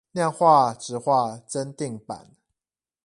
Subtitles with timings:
[0.13, 2.31] 量化質化增訂版